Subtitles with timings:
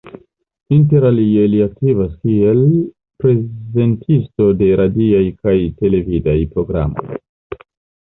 [0.77, 2.65] Inter alie li aktivas kiel
[3.25, 7.25] prezentisto de radiaj kaj televidaj programoj.